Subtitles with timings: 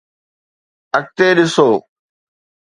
[0.97, 1.69] اڳتي ڏسو